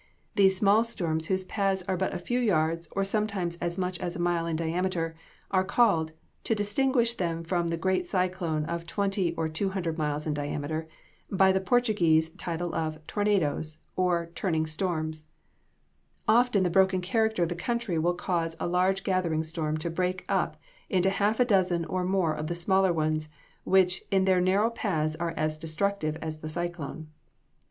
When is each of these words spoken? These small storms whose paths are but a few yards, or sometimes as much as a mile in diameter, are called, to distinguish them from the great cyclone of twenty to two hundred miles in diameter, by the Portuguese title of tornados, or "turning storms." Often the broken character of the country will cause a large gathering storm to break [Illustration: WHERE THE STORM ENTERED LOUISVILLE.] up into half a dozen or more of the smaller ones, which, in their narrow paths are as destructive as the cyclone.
These 0.33 0.57
small 0.57 0.83
storms 0.83 1.27
whose 1.27 1.45
paths 1.45 1.83
are 1.83 1.95
but 1.95 2.11
a 2.11 2.17
few 2.17 2.39
yards, 2.39 2.87
or 2.93 3.03
sometimes 3.05 3.55
as 3.57 3.77
much 3.77 3.99
as 3.99 4.15
a 4.15 4.19
mile 4.19 4.47
in 4.47 4.55
diameter, 4.55 5.13
are 5.51 5.63
called, 5.63 6.11
to 6.43 6.55
distinguish 6.55 7.13
them 7.13 7.43
from 7.43 7.67
the 7.67 7.77
great 7.77 8.07
cyclone 8.07 8.65
of 8.65 8.87
twenty 8.87 9.31
to 9.33 9.47
two 9.49 9.69
hundred 9.69 9.99
miles 9.99 10.25
in 10.25 10.33
diameter, 10.33 10.87
by 11.29 11.51
the 11.51 11.61
Portuguese 11.61 12.29
title 12.31 12.73
of 12.73 12.97
tornados, 13.05 13.77
or 13.95 14.31
"turning 14.33 14.65
storms." 14.65 15.27
Often 16.27 16.63
the 16.63 16.71
broken 16.71 17.01
character 17.01 17.43
of 17.43 17.49
the 17.49 17.53
country 17.55 17.99
will 17.99 18.15
cause 18.15 18.55
a 18.59 18.67
large 18.67 19.03
gathering 19.03 19.43
storm 19.43 19.77
to 19.77 19.91
break 19.91 20.25
[Illustration: 20.27 20.47
WHERE 20.47 20.47
THE 20.47 20.55
STORM 20.57 20.97
ENTERED 20.97 21.11
LOUISVILLE.] 21.11 21.29
up 21.29 21.37
into 21.37 21.37
half 21.37 21.39
a 21.39 21.69
dozen 21.77 21.85
or 21.85 22.03
more 22.03 22.33
of 22.33 22.47
the 22.47 22.55
smaller 22.55 22.91
ones, 22.91 23.29
which, 23.65 24.03
in 24.09 24.25
their 24.25 24.41
narrow 24.41 24.71
paths 24.71 25.15
are 25.17 25.35
as 25.37 25.59
destructive 25.59 26.15
as 26.23 26.39
the 26.39 26.49
cyclone. 26.49 27.09